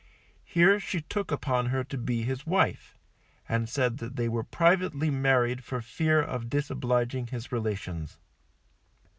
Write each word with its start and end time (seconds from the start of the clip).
Here 0.45 0.79
she 0.79 1.01
took 1.01 1.31
upon 1.31 1.67
her 1.67 1.83
to 1.83 1.95
be 1.95 2.23
his 2.23 2.43
wife, 2.43 2.97
and 3.47 3.69
said 3.69 3.99
that 3.99 4.15
they 4.15 4.27
were 4.27 4.41
privately 4.43 5.11
married 5.11 5.63
for 5.63 5.79
fear 5.79 6.19
of 6.19 6.49
disobliging 6.49 7.27
his 7.27 7.51
relations. 7.51 8.17